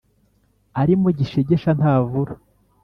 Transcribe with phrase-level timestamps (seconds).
[0.81, 2.33] ”arimo gishegesha ntavura